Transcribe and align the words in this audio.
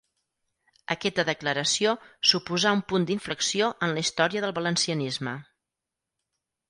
Aquesta 0.93 1.25
Declaració 1.27 1.91
suposà 2.31 2.73
un 2.77 2.81
punt 2.93 3.05
d'inflexió 3.11 3.69
en 3.89 3.95
la 3.99 4.05
història 4.07 4.43
del 4.47 4.57
valencianisme. 4.59 5.37